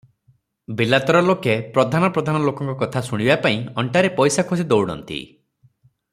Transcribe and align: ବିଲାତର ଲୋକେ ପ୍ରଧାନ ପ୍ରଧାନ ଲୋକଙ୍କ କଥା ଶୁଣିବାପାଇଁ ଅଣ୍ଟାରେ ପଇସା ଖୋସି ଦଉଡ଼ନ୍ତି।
ବିଲାତର 0.77 1.19
ଲୋକେ 1.27 1.53
ପ୍ରଧାନ 1.75 2.09
ପ୍ରଧାନ 2.15 2.41
ଲୋକଙ୍କ 2.47 2.75
କଥା 2.81 3.05
ଶୁଣିବାପାଇଁ 3.11 3.61
ଅଣ୍ଟାରେ 3.83 4.13
ପଇସା 4.21 4.47
ଖୋସି 4.53 4.67
ଦଉଡ଼ନ୍ତି। 4.73 5.21